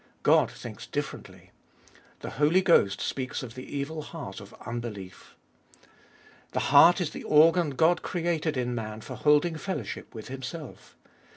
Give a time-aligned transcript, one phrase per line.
[0.23, 1.51] God thinks differently.
[2.21, 5.35] The Holy Ghost speaks of the evil heart of unbelief.
[6.53, 10.97] The heart is the organ God created in man for holding fellowship with Himself.